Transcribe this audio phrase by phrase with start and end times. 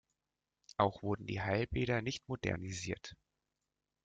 [0.77, 3.13] Auch wurden die Heilbäder nicht modernisiert.